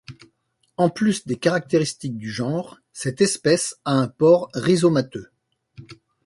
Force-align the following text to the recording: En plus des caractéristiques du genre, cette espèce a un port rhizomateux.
En 0.77 0.89
plus 0.89 1.27
des 1.27 1.35
caractéristiques 1.37 2.17
du 2.17 2.31
genre, 2.31 2.79
cette 2.91 3.21
espèce 3.21 3.79
a 3.85 3.93
un 3.93 4.07
port 4.07 4.49
rhizomateux. 4.55 5.29